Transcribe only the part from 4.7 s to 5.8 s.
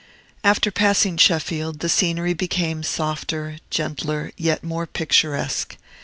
picturesque.